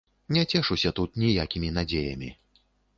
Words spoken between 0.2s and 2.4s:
Не цешуся тут ніякімі надзеямі.